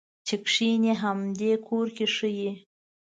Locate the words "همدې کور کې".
1.03-2.05